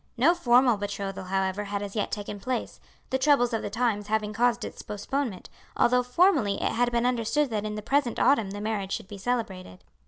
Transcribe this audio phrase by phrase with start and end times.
[0.17, 2.79] No formal betrothal, however, had as yet taken place,
[3.11, 7.51] the troubles of the times having caused its postponement, although formerly it had been understood
[7.51, 9.83] that in the present autumn the marriage should be celebrated.